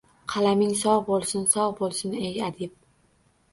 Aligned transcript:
Qalaming 0.31 0.71
sog’ 0.79 1.03
bo’lsin, 1.09 1.45
sog’ 1.53 1.77
bo’l, 1.83 2.01
ey 2.25 2.35
adib! 2.51 2.77